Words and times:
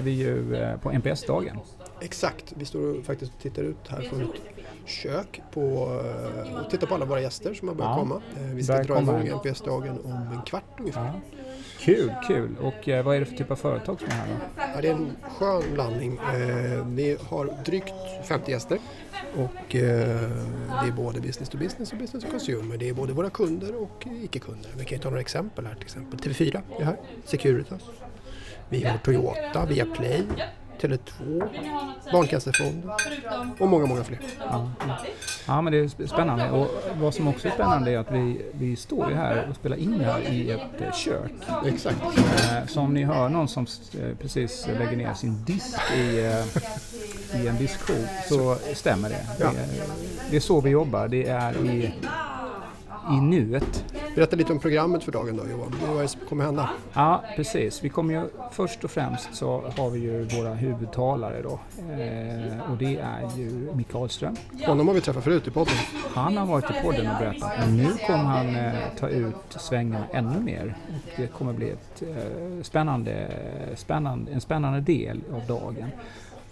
är 0.00 0.04
vi 0.04 0.10
ju 0.10 0.56
eh, 0.56 0.76
på 0.76 0.90
NPS-dagen. 0.92 1.58
Exakt, 2.00 2.52
vi 2.56 2.64
står 2.64 2.98
och 2.98 3.04
faktiskt 3.04 3.32
tittar 3.42 3.62
ut 3.62 3.88
här 3.88 4.02
från 4.02 4.20
ett 4.20 4.28
kök 4.84 5.40
på, 5.52 5.60
eh, 6.50 6.54
och 6.64 6.70
tittar 6.70 6.86
på 6.86 6.94
alla 6.94 7.04
våra 7.04 7.20
gäster 7.20 7.54
som 7.54 7.68
har 7.68 7.74
börjat 7.74 7.92
Ja, 7.96 7.98
komma. 7.98 8.22
Eh, 8.36 8.54
Vi 8.54 8.62
ska 8.62 8.82
dra 8.82 9.00
igång 9.02 9.26
NPS-dagen 9.28 9.98
om 10.04 10.28
en 10.36 10.42
kvart 10.46 10.64
ungefär. 10.78 11.04
Ja. 11.04 11.20
Kul, 11.78 12.12
kul. 12.28 12.56
Och 12.60 13.04
vad 13.04 13.16
är 13.16 13.20
det 13.20 13.26
för 13.26 13.36
typ 13.36 13.50
av 13.50 13.56
företag 13.56 14.00
som 14.00 14.08
är 14.08 14.12
här 14.12 14.26
då? 14.28 14.62
Ja, 14.74 14.80
det 14.82 14.88
är 14.88 14.92
en 14.92 15.16
skön 15.38 15.62
blandning. 15.74 16.20
Vi 16.86 17.16
har 17.28 17.54
drygt 17.64 17.92
50 18.24 18.50
gäster 18.50 18.78
och 19.36 19.50
det 19.70 19.80
är 20.86 20.92
både 20.96 21.20
business 21.20 21.48
to 21.48 21.58
business 21.58 21.92
och 21.92 21.98
business 21.98 22.24
to 22.24 22.30
consumer. 22.30 22.76
Det 22.76 22.88
är 22.88 22.94
både 22.94 23.12
våra 23.12 23.30
kunder 23.30 23.74
och 23.82 24.06
icke-kunder. 24.22 24.70
Vi 24.78 24.84
kan 24.84 24.96
ju 24.98 25.02
ta 25.02 25.08
några 25.08 25.20
exempel 25.20 25.66
här 25.66 25.74
till 25.74 25.82
exempel. 25.84 26.18
TV4 26.20 26.60
är 26.80 26.84
här, 26.84 26.96
Securitas. 27.24 27.82
Vi 28.70 28.84
har 28.84 28.98
Toyota, 28.98 29.64
Viaplay, 29.66 30.22
Tele2, 30.80 31.42
Barncancerfonden 32.12 32.90
och 33.58 33.68
många, 33.68 33.86
många 33.86 34.04
fler. 34.04 34.18
Ja. 34.38 34.70
ja, 35.46 35.60
men 35.62 35.72
det 35.72 35.78
är 35.78 35.84
sp- 35.84 36.06
spännande. 36.06 36.50
Och 36.50 36.68
vad 37.00 37.14
som 37.14 37.28
också 37.28 37.48
är 37.48 37.52
spännande 37.52 37.90
är 37.90 37.98
att 37.98 38.10
vi, 38.12 38.42
vi 38.52 38.76
står 38.76 39.10
ju 39.10 39.16
här 39.16 39.46
och 39.50 39.56
spelar 39.56 39.76
in 39.76 40.00
här 40.00 40.20
i 40.20 40.50
ett 40.50 40.60
eh, 40.80 40.92
kök. 40.92 41.30
Exakt. 41.66 41.96
Eh, 42.02 42.66
Så 42.68 42.80
om 42.80 42.94
ni 42.94 43.04
hör 43.04 43.28
någon 43.28 43.48
som 43.48 43.66
eh, 44.00 44.16
precis 44.20 44.66
lägger 44.78 44.96
ner 44.96 45.14
sin 45.14 45.44
disk 45.44 45.78
i, 45.96 46.00
i 47.34 47.48
en 47.48 47.56
diskho 47.58 47.92
så 48.28 48.56
stämmer 48.74 49.08
det. 49.08 49.26
Det 49.38 49.44
Ja. 49.44 49.48
är, 49.50 49.66
det 50.30 50.36
är 50.36 50.40
så 50.40 50.60
vi 50.60 50.70
jobbar. 50.70 51.08
Det 51.08 51.28
är 51.28 51.66
i, 51.66 51.94
i 53.12 53.20
nuet. 53.20 53.84
Berätta 54.14 54.36
lite 54.36 54.52
om 54.52 54.58
programmet 54.58 55.04
för 55.04 55.12
dagen 55.12 55.36
då 55.36 55.42
Johan. 55.50 55.74
Vad 55.86 55.98
är 55.98 56.02
det 56.02 56.08
som 56.08 56.20
kommer 56.28 56.44
hända? 56.44 56.70
Ja, 56.92 57.24
precis. 57.36 57.84
Vi 57.84 57.88
kommer 57.88 58.14
ju 58.14 58.28
först 58.52 58.84
och 58.84 58.90
främst 58.90 59.34
så 59.34 59.62
har 59.76 59.90
vi 59.90 60.00
ju 60.00 60.24
våra 60.24 60.54
huvudtalare 60.54 61.42
då. 61.42 61.60
Eh, 61.92 62.70
och 62.70 62.76
det 62.78 62.96
är 62.96 63.36
ju 63.36 63.68
Micke 63.74 63.94
Ahlström. 63.94 64.36
Honom 64.66 64.88
har 64.88 64.94
vi 64.94 65.00
träffat 65.00 65.24
förut 65.24 65.46
i 65.46 65.50
podden. 65.50 65.74
Han 66.14 66.36
har 66.36 66.46
varit 66.46 66.70
i 66.70 66.82
podden 66.82 67.10
och 67.10 67.18
berättat 67.18 67.52
men 67.58 67.76
nu 67.76 67.88
kommer 68.06 68.24
han 68.24 68.56
eh, 68.56 68.72
ta 68.98 69.08
ut 69.08 69.34
svängarna 69.48 70.04
ännu 70.12 70.40
mer. 70.40 70.76
Och 70.88 71.12
det 71.16 71.26
kommer 71.26 71.52
bli 71.52 71.70
ett, 71.70 72.02
eh, 72.02 72.62
spännande, 72.62 73.30
spännande, 73.76 74.32
en 74.32 74.40
spännande 74.40 74.80
del 74.80 75.20
av 75.34 75.46
dagen. 75.46 75.90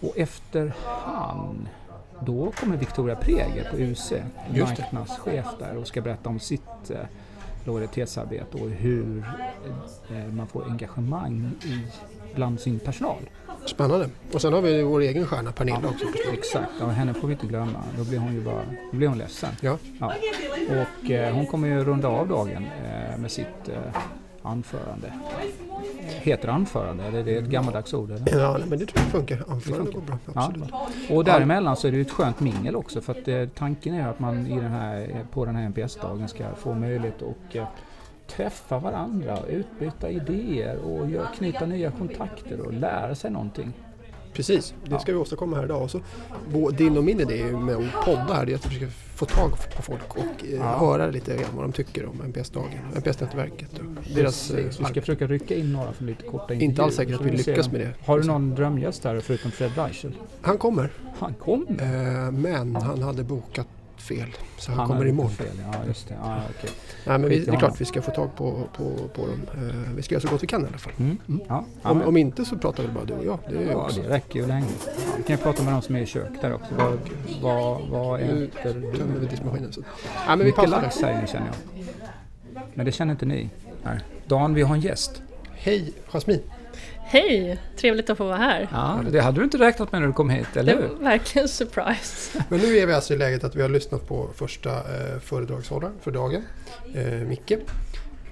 Och 0.01 0.19
efter 0.19 0.73
han, 1.05 1.69
då 2.21 2.53
kommer 2.61 2.77
Victoria 2.77 3.17
Preger 3.17 3.71
på 3.71 3.77
UC, 3.77 4.13
marknadschef 4.59 5.47
där 5.59 5.77
och 5.77 5.87
ska 5.87 6.01
berätta 6.01 6.29
om 6.29 6.41
sitt 6.41 6.91
eh, 6.91 6.97
lojalitetsarbete 7.65 8.63
och 8.63 8.71
hur 8.71 9.25
eh, 10.11 10.33
man 10.33 10.47
får 10.47 10.65
engagemang 10.71 11.51
i, 11.65 11.79
bland 12.35 12.61
sin 12.61 12.79
personal. 12.79 13.23
Spännande. 13.67 14.09
Och 14.33 14.43
sen 14.43 14.53
har 14.53 14.61
vi 14.61 14.83
vår 14.83 15.01
egen 15.01 15.27
stjärna 15.27 15.53
Pernilla 15.53 15.89
också. 15.89 16.07
Exakt, 16.33 16.81
och 16.81 16.93
henne 16.93 17.15
får 17.15 17.29
vi 17.29 17.33
inte 17.35 17.47
glömma. 17.47 17.83
Då 17.99 18.05
blir 18.05 18.19
hon 18.19 18.35
ju 18.35 18.45
bara, 18.45 18.63
då 18.91 18.97
blir 18.97 19.09
hon 19.09 19.19
ledsen. 19.19 19.51
Ja. 19.61 19.79
Ja. 20.01 20.15
Och 20.69 21.11
eh, 21.11 21.35
hon 21.35 21.47
kommer 21.47 21.69
ju 21.69 21.85
runda 21.85 22.09
av 22.09 22.29
dagen 22.29 22.67
eh, 22.85 23.19
med 23.19 23.31
sitt 23.31 23.69
eh, 23.69 24.03
anförande. 24.43 25.13
Heter 26.11 26.47
det 26.47 26.53
anförande 26.53 27.05
eller 27.05 27.19
är 27.19 27.25
det 27.25 27.37
ett 27.37 27.45
gammaldags 27.45 27.95
ord? 27.95 28.11
Eller? 28.11 28.41
Ja, 28.41 28.59
men 28.69 28.79
det 28.79 28.87
tror 28.87 29.03
jag 29.05 29.13
funkar. 29.13 29.45
Anförande 29.49 29.93
funkar. 29.93 29.93
går 29.93 30.07
bra. 30.07 30.19
Ja. 30.35 30.47
Absolut. 30.47 30.71
Och 31.11 31.25
däremellan 31.25 31.77
så 31.77 31.87
är 31.87 31.91
det 31.91 31.97
ju 31.97 32.03
ett 32.03 32.11
skönt 32.11 32.41
mingel 32.41 32.77
också 32.77 33.01
för 33.01 33.13
att 33.13 33.29
eh, 33.29 33.49
tanken 33.49 33.95
är 33.95 34.09
att 34.09 34.19
man 34.19 34.47
i 34.47 34.55
den 34.61 34.71
här, 34.71 35.01
eh, 35.01 35.27
på 35.33 35.45
den 35.45 35.57
här 35.57 35.65
NPS-dagen 35.65 36.29
ska 36.29 36.55
få 36.55 36.75
möjlighet 36.75 37.23
att 37.23 37.57
eh, 37.57 37.67
träffa 38.27 38.79
varandra, 38.79 39.39
utbyta 39.49 40.11
idéer 40.11 40.77
och 40.77 41.11
gör, 41.11 41.27
knyta 41.37 41.67
nya 41.67 41.91
kontakter 41.91 42.61
och 42.61 42.73
lära 42.73 43.15
sig 43.15 43.31
någonting. 43.31 43.73
Precis, 44.33 44.75
det 44.85 44.99
ska 45.01 45.13
vi 45.13 45.19
åstadkomma 45.19 45.57
här 45.57 45.65
idag. 45.65 45.83
Och 45.83 45.91
så, 45.91 46.01
din 46.71 46.97
och 46.97 47.05
min 47.05 47.21
idé 47.21 47.45
med 47.45 47.77
att 47.77 48.05
podda 48.05 48.35
här 48.35 48.47
det 48.47 48.53
är 48.53 48.57
att 48.57 48.73
vi 48.73 48.77
ska 48.77 48.87
få 49.15 49.25
tag 49.27 49.51
på 49.77 49.83
folk 49.83 50.17
och 50.17 50.45
eh, 50.45 50.55
Ja. 50.57 50.63
höra 50.79 51.07
lite 51.11 51.37
grann 51.37 51.51
vad 51.55 51.65
de 51.65 51.73
tycker 51.73 52.07
om 52.07 52.21
NPS-dagen, 52.23 52.71
NPS-nätverket 52.97 53.79
och 53.79 54.15
deras 54.15 54.51
eh, 54.51 54.65
vi 54.79 54.85
ska 54.85 55.01
försöka 55.01 55.27
rycka 55.27 55.55
in 55.55 55.73
några 55.73 55.93
från 55.93 56.07
lite 56.09 56.23
korta 56.23 56.43
intervjuer. 56.55 56.63
Inte 56.71 56.83
alls 56.83 56.95
säkert 56.95 57.15
att 57.21 57.27
vi 57.27 57.31
lyckas 57.31 57.73
med 57.73 57.81
det. 57.81 57.95
Har 58.07 58.19
du 58.21 58.27
någon 58.27 58.55
drömgäst 58.55 59.05
här 59.05 59.21
förutom 59.21 59.51
Fred 59.51 59.71
Reichel? 59.77 60.13
Han 60.41 60.59
kommer, 60.59 60.91
Han 61.19 61.35
kommer! 61.35 61.67
eh, 62.27 62.31
men 62.31 62.77
han 62.77 63.03
hade 63.03 63.23
bokat 63.25 63.67
fel. 63.99 64.29
Så 64.59 64.73
han, 64.73 64.87
kommer 64.87 64.99
hade 64.99 65.11
imorgon. 65.11 65.31
Fel. 65.33 65.47
Ja, 65.73 65.79
just 65.87 66.09
det. 66.09 66.15
Ja, 66.23 66.41
okej. 66.59 66.71
Nej, 67.07 67.19
men 67.19 67.31
vi, 67.31 67.39
det 67.39 67.51
är 67.53 67.57
klart 67.57 67.81
vi 67.81 67.85
ska 67.85 68.03
få 68.03 68.11
tag 68.11 68.37
på, 68.37 68.63
på, 68.77 68.91
på 69.15 69.27
dem. 69.27 69.41
Eh, 69.55 69.75
vi 69.97 70.03
ska 70.03 70.15
göra 70.15 70.23
så 70.23 70.29
gott 70.29 70.43
vi 70.43 70.47
kan 70.47 70.63
i 70.65 70.67
alla 70.69 70.79
fall. 70.79 70.93
Mm. 70.99 71.19
Ja, 71.49 71.65
ja, 71.83 71.91
Om, 71.91 72.03
om 72.03 72.17
inte 72.17 72.45
så 72.45 72.57
pratar 72.59 72.83
väl 72.83 72.93
bara 72.93 73.05
du 73.05 73.15
och 73.15 73.25
jag. 73.25 73.39
Det 73.49 73.63
Ja, 73.63 73.75
också. 73.75 74.03
det 74.03 74.09
räcker 74.09 74.41
ju 74.41 74.47
länge. 74.47 74.67
Vi 75.17 75.23
kan 75.23 75.37
ju 75.37 75.43
prata 75.43 75.63
med 75.63 75.73
de 75.73 75.83
som 75.83 75.97
är 75.97 76.01
i 76.01 76.07
kök 76.07 76.31
där 76.41 76.53
också. 76.55 76.75
Vad, 76.75 76.99
vad, 77.43 77.89
vad 77.89 78.21
Nu 78.21 78.45
äter 78.45 78.73
tömmer 78.73 79.15
vi 79.15 79.21
du? 79.21 79.27
diskmaskinen. 79.27 79.73
Så. 79.73 79.81
Nej, 79.81 79.89
men 80.27 80.39
vi 80.39 80.45
Mycket 80.45 80.69
lax 80.71 80.97
säger 80.97 81.21
ni 81.21 81.27
känner 81.27 81.47
jag. 81.47 81.85
Men 82.75 82.87
det 82.87 82.93
känner 82.93 83.13
inte 83.13 83.27
ni. 83.27 83.49
Nej. 83.85 83.99
Dan, 84.27 84.55
vi 84.55 84.63
har 84.63 84.75
en 84.75 84.81
gäst. 84.81 85.23
Hej 85.51 85.93
Jasmin! 86.13 86.41
Hej! 87.11 87.59
Trevligt 87.77 88.11
att 88.11 88.19
få 88.19 88.25
vara 88.25 88.37
här. 88.37 88.69
Ja, 88.73 89.01
det 89.11 89.21
hade 89.21 89.41
du 89.41 89.45
inte 89.45 89.59
räknat 89.59 89.93
med 89.93 90.01
när 90.01 90.09
du 90.09 90.13
kom 90.15 90.31
hit, 90.31 90.57
eller 90.57 90.77
Det 90.77 90.83
hur? 90.83 90.89
var 90.89 91.05
verkligen 91.05 91.49
surprise. 91.49 92.45
Men 92.49 92.61
nu 92.61 92.77
är 92.79 92.87
vi 92.87 92.93
alltså 92.93 93.15
i 93.15 93.17
läget 93.17 93.45
att 93.45 93.55
vi 93.57 93.63
har 93.63 93.69
lyssnat 93.69 94.09
på 94.09 94.29
första 94.35 94.71
eh, 94.71 95.19
föredragshållaren 95.21 95.95
för 96.03 96.11
dagen, 96.11 96.43
eh, 96.95 97.05
Micke, 97.05 97.53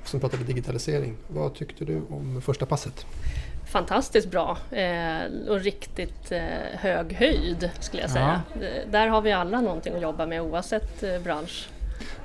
som 0.05 0.21
pratade 0.21 0.45
digitalisering. 0.45 1.17
Vad 1.29 1.55
tyckte 1.55 1.85
du 1.85 1.97
om 2.11 2.43
första 2.43 2.67
passet? 2.67 3.07
Fantastiskt 3.73 4.31
bra 4.31 4.59
eh, 4.71 5.49
och 5.49 5.61
riktigt 5.61 6.33
eh, 6.33 6.41
hög 6.73 7.13
höjd 7.13 7.71
skulle 7.81 8.03
jag 8.03 8.11
säga. 8.11 8.43
Eh, 8.61 8.91
Där 8.91 9.07
har 9.09 9.21
vi 9.23 9.33
alla 9.33 9.61
någonting 9.61 9.95
att 9.95 10.03
jobba 10.03 10.27
med 10.27 10.43
oavsett 10.43 11.23
bransch. 11.25 11.69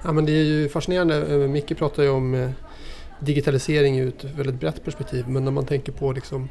Ja, 0.04 0.12
men 0.12 0.26
det 0.26 0.32
är 0.32 0.44
ju 0.44 0.70
fascinerande. 0.70 1.26
Micke 1.48 1.78
pratar 1.78 2.04
ju 2.04 2.10
om 2.10 2.54
digitalisering 3.22 4.00
ur 4.00 4.08
ett 4.08 4.24
väldigt 4.24 4.60
brett 4.60 4.84
perspektiv. 4.84 5.26
Men 5.28 5.46
när 5.46 5.52
man 5.52 5.66
tänker 5.66 5.92
på 5.92 6.12
liksom 6.12 6.50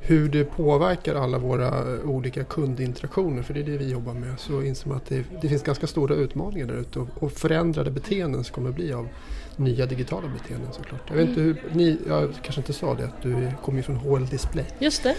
hur 0.00 0.28
det 0.28 0.44
påverkar 0.44 1.14
alla 1.14 1.38
våra 1.38 2.02
olika 2.02 2.44
kundinteraktioner, 2.44 3.42
för 3.42 3.54
det 3.54 3.60
är 3.60 3.64
det 3.64 3.76
vi 3.76 3.90
jobbar 3.90 4.14
med, 4.14 4.40
så 4.40 4.62
inser 4.62 4.88
man 4.88 4.96
att 4.96 5.06
det, 5.06 5.24
det 5.42 5.48
finns 5.48 5.62
ganska 5.62 5.86
stora 5.86 6.14
utmaningar 6.14 6.66
där 6.66 6.74
ute 6.74 6.98
och, 6.98 7.08
och 7.14 7.32
förändrade 7.32 7.90
beteenden 7.90 8.44
som 8.44 8.54
kommer 8.54 8.70
bli 8.70 8.92
av 8.92 9.08
nya 9.56 9.86
digitala 9.86 10.28
beteenden 10.28 10.72
såklart. 10.72 11.00
Jag 11.08 11.16
vet 11.16 11.28
inte 11.28 11.40
hur, 11.40 11.62
ni, 11.72 11.98
jag 12.08 12.30
kanske 12.42 12.60
inte 12.60 12.72
sa 12.72 12.94
det, 12.94 13.04
att 13.04 13.22
du 13.22 13.50
kommer 13.64 13.78
ju 13.78 13.82
från 13.82 13.96
HL 13.96 14.26
Display. 14.26 14.64
Just 14.78 15.02
det. 15.02 15.16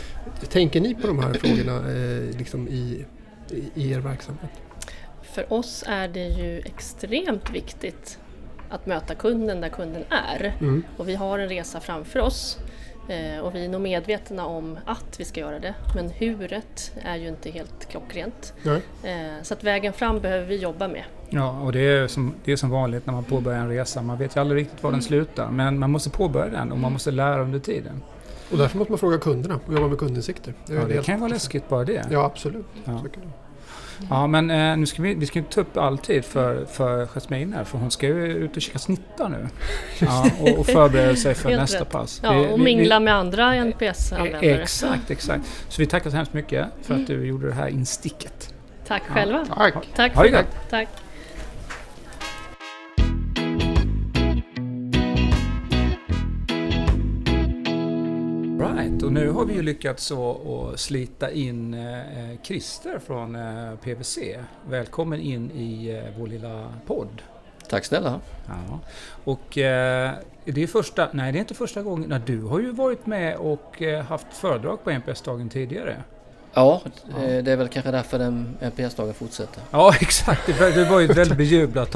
Tänker 0.49 0.81
ni 0.81 0.95
på 0.95 1.07
de 1.07 1.19
här 1.19 1.33
frågorna 1.33 1.77
eh, 1.77 2.37
liksom 2.37 2.67
i, 2.67 3.05
i 3.75 3.91
er 3.91 3.99
verksamhet? 3.99 4.51
För 5.21 5.53
oss 5.53 5.83
är 5.87 6.07
det 6.07 6.27
ju 6.27 6.59
extremt 6.59 7.49
viktigt 7.53 8.19
att 8.69 8.85
möta 8.85 9.15
kunden 9.15 9.61
där 9.61 9.69
kunden 9.69 10.03
är. 10.09 10.53
Mm. 10.59 10.83
Och 10.97 11.09
vi 11.09 11.15
har 11.15 11.39
en 11.39 11.49
resa 11.49 11.79
framför 11.79 12.19
oss. 12.19 12.57
Eh, 13.09 13.39
Och 13.39 13.55
vi 13.55 13.65
är 13.65 13.69
nog 13.69 13.81
medvetna 13.81 14.45
om 14.45 14.77
att 14.85 15.19
vi 15.19 15.25
ska 15.25 15.39
göra 15.39 15.59
det. 15.59 15.73
Men 15.95 16.09
huret 16.09 16.91
är 17.01 17.15
ju 17.15 17.27
inte 17.27 17.49
helt 17.51 17.85
klockrent. 17.89 18.53
Nej. 18.63 18.81
Eh, 19.03 19.43
Så 19.43 19.53
att 19.53 19.63
vägen 19.63 19.93
fram 19.93 20.19
behöver 20.19 20.45
vi 20.45 20.55
jobba 20.55 20.87
med. 20.87 21.03
Ja, 21.29 21.59
och 21.61 21.71
det 21.71 21.79
är, 21.79 22.07
som, 22.07 22.33
det 22.43 22.51
är 22.51 22.55
som 22.55 22.69
vanligt 22.69 23.05
när 23.05 23.13
man 23.13 23.23
påbörjar 23.23 23.59
en 23.59 23.69
resa. 23.69 24.01
Man 24.01 24.17
vet 24.17 24.35
ju 24.35 24.39
aldrig 24.39 24.61
riktigt 24.61 24.83
var 24.83 24.91
den 24.91 25.01
slutar. 25.01 25.49
Men 25.51 25.79
man 25.79 25.91
måste 25.91 26.09
påbörja 26.09 26.49
den 26.51 26.71
och 26.71 26.77
man 26.77 26.93
måste 26.93 27.11
lära 27.11 27.41
under 27.41 27.59
tiden. 27.59 28.01
Och 28.51 28.57
därför 28.57 28.77
måste 28.77 28.91
man 28.91 28.99
fråga 28.99 29.17
kunderna 29.17 29.59
och 29.67 29.73
jobba 29.73 29.87
med 29.87 29.97
kundinsikter. 29.97 30.53
Det 30.65 30.73
Ja, 30.73 30.81
det 30.87 30.93
helt- 30.93 31.05
kan 31.05 31.15
ju 31.15 31.21
vara 31.21 31.29
läskigt 31.31 31.69
bara 31.69 31.83
det. 31.83 32.05
Ja, 32.11 32.25
absolut. 32.25 32.65
Ja. 32.85 33.03
Det. 33.99 34.05
Ja, 34.09 34.27
men 34.27 34.51
eh, 34.51 34.77
nu 34.77 34.85
ska 34.85 35.01
vi, 35.01 35.13
vi 35.15 35.25
ska 35.25 35.39
inte 35.39 35.51
ta 35.55 35.61
upp 35.61 35.77
all 35.77 35.97
tid 35.97 36.25
för, 36.25 36.65
för 36.65 37.05
Jasmine 37.05 37.53
här, 37.55 37.63
för 37.63 37.77
hon 37.77 37.91
ska 37.91 38.07
ju 38.07 38.25
ut 38.33 38.55
och 38.55 38.61
kika 38.61 38.79
snittar 38.79 39.29
nu. 39.29 39.47
Ja, 39.99 40.29
och, 40.41 40.59
och 40.59 40.65
förbereda 40.65 41.15
sig 41.15 41.35
för 41.35 41.49
Helt 41.49 41.61
nästa 41.61 41.81
rätt. 41.81 41.89
pass. 41.91 42.19
Ja, 42.23 42.31
Vi- 42.31 42.47
och 42.53 42.59
vi- 42.59 42.63
mingla 42.63 42.99
vi- 42.99 43.05
med 43.05 43.15
andra 43.15 43.55
Eh, 43.55 43.61
NPS-användare. 43.61 44.61
Exakt, 44.61 45.11
exakt. 45.11 45.43
Så 45.69 45.81
vi 45.81 45.85
tackar 45.85 46.09
så 46.09 46.15
hemskt 46.15 46.33
mycket 46.33 46.65
för 46.81 46.95
att 46.95 47.07
du 47.07 47.25
gjorde 47.27 47.47
det 47.47 47.53
här 47.53 47.67
insticket. 47.67 48.53
Tack 48.87 49.01
Ja. 49.07 49.13
själva. 49.13 49.45
Tack! 49.55 49.73
Tack 49.95 50.15
Ha 50.15 50.23
det 50.23 50.29
för 50.29 50.37
gott. 50.37 50.69
Tack. 50.69 50.87
Right, 58.99 59.05
och 59.07 59.13
nu 59.13 59.29
har 59.29 59.45
vi 59.45 59.53
ju 59.53 59.61
lyckats 59.61 60.11
att, 60.11 60.79
slita 60.79 61.31
in 61.31 61.73
eh, 61.73 62.41
Christer 62.43 62.99
från 62.99 63.35
eh, 63.35 63.75
PVC. 63.75 64.17
Välkommen 64.69 65.19
in 65.19 65.51
i 65.51 65.89
eh, 65.89 66.19
vår 66.19 66.27
lilla 66.27 66.73
podd. 66.85 67.21
Tack 67.69 67.85
snälla. 67.85 68.19
Ja. 68.47 68.79
Och 69.23 69.57
eh, 69.57 70.11
det 70.45 70.63
är 70.63 70.67
första, 70.67 71.09
nej 71.13 71.31
det 71.31 71.37
är 71.37 71.39
inte 71.39 71.53
första 71.53 71.81
gången, 71.81 72.09
nej, 72.09 72.21
du 72.25 72.41
har 72.41 72.59
ju 72.59 72.71
varit 72.71 73.05
med 73.05 73.37
och 73.37 73.81
haft 74.07 74.27
föredrag 74.33 74.83
på 74.83 74.89
NPS-dagen 74.91 75.49
tidigare. 75.49 76.03
Ja, 76.53 76.81
eh, 77.09 77.43
det 77.43 77.51
är 77.51 77.55
väl 77.55 77.67
kanske 77.67 77.91
därför 77.91 78.19
den 78.19 78.57
NPS-dagen 78.61 79.13
fortsätter. 79.13 79.63
Ja, 79.71 79.93
exakt. 80.01 80.45
Det 80.45 80.89
var 80.89 80.99
ju 80.99 81.05
ett 81.05 81.17
väldigt 81.17 81.37
bejublat, 81.37 81.95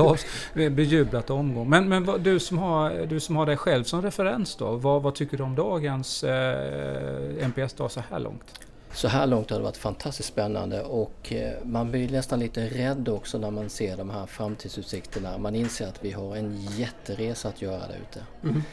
bejublat 0.54 1.30
omgång. 1.30 1.70
Men, 1.70 1.90
men 1.90 2.24
du, 2.24 2.40
som 2.40 2.58
har, 2.58 3.06
du 3.06 3.20
som 3.20 3.36
har 3.36 3.46
dig 3.46 3.58
själv 3.58 3.84
som 3.84 4.02
referens 4.02 4.56
då, 4.56 4.72
vad, 4.72 5.02
vad 5.02 5.16
tycker 5.16 5.38
du 5.38 5.44
om 5.44 5.56
dagens 5.56 6.24
eh, 6.24 7.48
NPS-dag 7.48 7.92
så 7.92 8.02
här 8.10 8.20
långt? 8.20 8.60
Så 8.94 9.08
här 9.08 9.28
långt 9.28 9.50
har 9.50 9.58
det 9.58 9.64
varit 9.64 9.78
fantastiskt 9.78 10.30
spännande 10.30 10.82
och 10.82 11.34
eh, 11.34 11.54
man 11.64 11.92
blir 11.92 12.10
nästan 12.10 12.40
lite 12.40 12.68
rädd 12.68 13.10
också 13.10 13.38
när 13.38 13.52
man 13.52 13.70
ser 13.70 13.98
de 13.98 14.10
här 14.10 14.26
framtidsutsikterna. 14.26 15.38
Man 15.38 15.56
inser 15.56 15.88
att 15.88 16.06
vi 16.06 16.12
har 16.12 16.36
en 16.36 16.58
jätteresa 16.62 17.50
att 17.50 17.62
göra 17.62 17.80
där 17.80 18.00
ute. 18.10 18.26
Mm. 18.44 18.64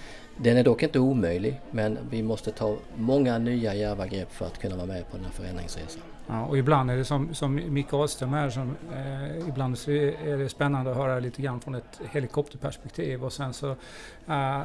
Den 0.43 0.57
är 0.57 0.65
dock 0.65 0.83
inte 0.83 0.99
omöjlig 0.99 1.61
men 1.71 1.99
vi 2.11 2.23
måste 2.23 2.51
ta 2.51 2.77
många 2.97 3.39
nya 3.39 3.75
djärva 3.75 4.07
grepp 4.07 4.33
för 4.33 4.47
att 4.47 4.59
kunna 4.59 4.77
vara 4.77 4.87
med 4.87 5.11
på 5.11 5.17
den 5.17 5.25
här 5.25 5.33
förändringsresan. 5.33 6.03
Ja, 6.27 6.45
och 6.45 6.59
ibland 6.59 6.91
är 6.91 6.97
det 6.97 7.05
som, 7.05 7.35
som 7.35 7.61
Micke 7.69 7.93
Ahlström 7.93 8.35
är, 8.35 8.51
som, 8.51 8.77
eh, 8.95 9.49
ibland 9.49 9.79
så 9.79 9.91
är 9.91 10.39
det 10.39 10.49
spännande 10.49 10.91
att 10.91 10.97
höra 10.97 11.19
lite 11.19 11.43
grann 11.43 11.61
från 11.61 11.75
ett 11.75 12.01
helikopterperspektiv 12.13 13.25
och 13.25 13.33
sen 13.33 13.53
så 13.53 13.77
eh, 14.29 14.61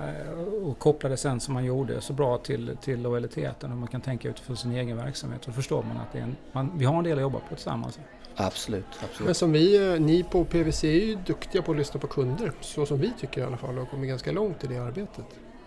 och 0.64 0.80
koppla 0.80 1.10
det 1.10 1.18
sen 1.18 1.40
som 1.40 1.54
man 1.54 1.66
gjorde 1.66 2.02
så 2.02 2.14
bra 2.14 2.38
till, 2.38 2.78
till 2.82 3.02
lojaliteten 3.02 3.72
och 3.72 3.78
man 3.78 3.88
kan 3.88 4.02
tänka 4.02 4.30
utifrån 4.30 4.58
sin 4.58 4.72
egen 4.72 4.98
verksamhet. 4.98 5.42
Då 5.46 5.52
förstår 5.52 5.84
man 5.84 5.98
att 5.98 6.14
det 6.14 6.20
är 6.20 6.24
en, 6.24 6.36
man, 6.52 6.72
vi 6.76 6.86
har 6.86 6.98
en 6.98 7.04
del 7.04 7.18
att 7.18 7.22
jobba 7.22 7.40
på 7.40 7.56
tillsammans. 7.56 8.00
Absolut, 8.36 8.86
absolut. 9.04 9.26
Men 9.26 9.36
som 9.36 9.52
vi, 9.52 9.94
eh, 9.94 10.00
ni 10.00 10.24
på 10.24 10.46
PWC 10.46 10.84
är 10.84 11.06
ju 11.06 11.16
duktiga 11.16 11.62
på 11.62 11.72
att 11.72 11.78
lyssna 11.78 12.00
på 12.00 12.08
kunder, 12.08 12.52
så 12.62 12.86
som 12.86 12.98
vi 12.98 13.14
tycker 13.20 13.42
i 13.42 13.44
alla 13.44 13.58
fall 13.58 13.78
och 13.78 13.84
har 13.84 13.86
kommit 13.86 14.10
ganska 14.10 14.32
långt 14.32 14.64
i 14.64 14.68
det 14.68 14.78
arbetet. 14.78 15.26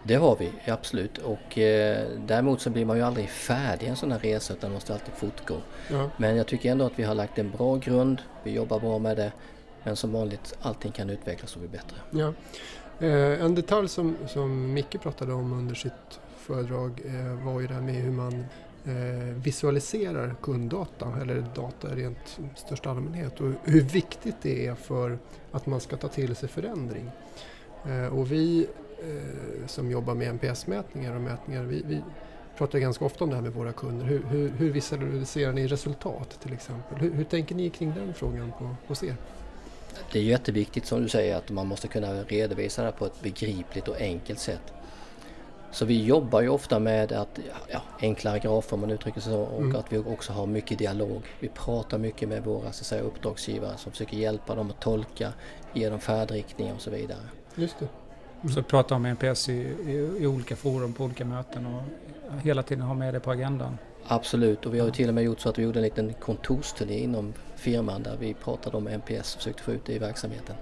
Det 0.09 0.15
har 0.15 0.37
vi, 0.37 0.53
absolut. 0.67 1.19
Och 1.19 1.59
eh, 1.59 2.07
däremot 2.27 2.61
så 2.61 2.71
blir 2.71 2.85
man 2.85 2.97
ju 2.97 3.03
aldrig 3.03 3.29
färdig 3.29 3.87
en 3.87 3.97
sån 3.97 4.13
här 4.13 4.19
resa 4.19 4.55
utan 4.55 4.73
måste 4.73 4.93
alltid 4.93 5.15
fortgå. 5.15 5.55
Ja. 5.91 6.11
Men 6.17 6.37
jag 6.37 6.47
tycker 6.47 6.71
ändå 6.71 6.85
att 6.85 6.99
vi 6.99 7.03
har 7.03 7.15
lagt 7.15 7.39
en 7.39 7.51
bra 7.51 7.77
grund, 7.77 8.23
vi 8.43 8.51
jobbar 8.51 8.81
bra 8.81 8.99
med 8.99 9.17
det. 9.17 9.33
Men 9.85 9.97
som 9.97 10.13
vanligt, 10.13 10.59
allting 10.63 10.93
kan 10.93 11.11
utvecklas 11.11 11.55
och 11.55 11.61
bli 11.61 11.69
bättre. 11.69 11.97
Ja. 12.11 12.33
Eh, 13.07 13.45
en 13.45 13.55
detalj 13.55 13.89
som, 13.89 14.17
som 14.29 14.73
Micke 14.75 15.03
pratade 15.03 15.33
om 15.33 15.53
under 15.53 15.75
sitt 15.75 16.21
föredrag 16.37 17.03
eh, 17.05 17.47
var 17.47 17.61
ju 17.61 17.67
det 17.67 17.75
här 17.75 17.81
med 17.81 17.95
hur 17.95 18.13
man 18.13 18.45
eh, 18.85 19.35
visualiserar 19.35 20.35
kunddata 20.43 21.13
eller 21.23 21.45
data 21.55 21.89
rent 21.89 22.39
största 22.57 22.91
allmänhet 22.91 23.41
och 23.41 23.53
hur 23.65 23.81
viktigt 23.81 24.37
det 24.43 24.67
är 24.67 24.75
för 24.75 25.19
att 25.53 25.67
man 25.67 25.81
ska 25.81 25.97
ta 25.97 26.09
till 26.09 26.37
sig 26.37 26.49
förändring. 26.49 27.11
Eh, 27.87 28.19
och 28.19 28.33
vi 28.33 28.67
eh, 29.03 29.67
som 29.67 29.91
jobbar 29.91 30.15
med 30.15 30.29
NPS-mätningar 30.29 31.15
och 31.15 31.21
mätningar, 31.21 31.63
vi, 31.63 31.83
vi, 31.87 32.03
pratar 32.59 32.79
ganska 32.79 33.05
ofta 33.05 33.25
om 33.25 33.31
det 33.31 33.37
här 33.37 33.43
med 33.43 33.53
våra 33.53 33.73
kunder. 33.73 34.07
Hur, 34.07 34.23
hur, 34.31 34.51
hur 34.51 34.71
visualiserar 34.71 35.53
ni 35.53 35.67
resultat 35.67 36.41
till 36.43 36.53
exempel? 36.53 36.99
Hur, 36.99 37.15
hur, 37.15 37.25
tänker 37.25 37.55
ni 37.55 37.71
kring 37.71 37.95
den 37.95 38.15
frågan 38.15 38.53
på, 38.59 38.75
hos 38.87 39.03
er? 39.03 39.17
Det 40.13 40.19
är 40.19 40.23
jätteviktigt 40.23 40.87
som 40.87 41.03
du 41.03 41.09
säger 41.09 41.37
att 41.37 41.51
man 41.51 41.67
måste 41.67 41.89
kunna 41.89 42.23
redovisa 42.23 42.85
det 42.85 42.93
på 42.93 43.07
ett 43.07 43.23
begripligt 43.23 43.89
och 43.89 44.01
enkelt 44.01 44.39
sätt. 44.39 44.73
Så 45.71 45.85
vi 45.85 46.05
jobbar 46.05 46.41
ju 46.41 46.49
ofta 46.49 46.79
med 46.79 47.13
att, 47.13 47.39
ja, 47.69 47.83
enklare 48.01 48.39
grafer 48.39 48.75
om 48.75 48.81
man 48.81 48.91
uttrycker 48.91 49.21
sig 49.21 49.33
så 49.33 49.41
och 49.41 49.61
mm. 49.61 49.77
att 49.77 49.93
vi 49.93 49.99
också 49.99 50.33
har 50.33 50.47
mycket 50.47 50.79
dialog. 50.79 51.23
Vi 51.41 51.49
pratar 51.49 51.99
mycket 51.99 52.29
med 52.29 52.45
våra 52.45 52.73
så 52.73 52.85
säga, 52.85 53.03
uppdragsgivare 53.03 53.77
som 53.77 53.93
försöker 53.93 54.17
hjälpa 54.17 54.55
dem 54.55 54.71
att 54.71 54.81
tolka, 54.81 55.33
ge 55.73 55.89
dem 55.91 56.01
färdriktning 56.01 56.73
och 56.73 56.81
så 56.81 56.91
vidare. 56.91 57.21
Just 57.55 57.79
det. 57.79 57.89
Mm. 58.43 58.55
Så 58.55 58.63
prata 58.63 58.95
om 58.95 59.07
NPS 59.07 59.49
i, 59.49 59.53
i, 59.53 60.17
i, 60.21 60.27
olika 60.27 60.57
forum 60.57 60.93
på 60.93 61.05
olika 61.05 61.25
möten 61.25 61.67
och 61.67 61.83
hela 62.43 62.63
tiden 62.63 62.85
ha 62.85 62.95
med 62.95 63.15
det 63.15 63.21
på 63.21 63.31
agendan. 63.31 63.79
Absolut 64.07 64.67
och 64.67 64.75
vi 64.75 64.79
har 64.79 64.87
ju 64.87 64.93
till 64.93 65.09
och 65.09 65.15
med 65.15 65.25
gjort 65.25 65.41
så 65.41 65.49
att 65.49 65.59
vi 65.59 65.63
gjorde 65.63 65.79
en 65.79 65.83
liten 65.83 66.15
kontorsturné 66.15 66.99
inom 66.99 67.33
firman 67.57 68.03
där 68.03 68.17
vi 68.21 68.35
pratade 68.35 68.77
om 68.77 68.89
NPS 68.89 69.35
och 69.35 69.41
försökte 69.41 69.63
få 69.63 69.73
ut 69.73 69.85
det 69.87 69.93
i 69.93 69.99
verksamheten. 69.99 70.57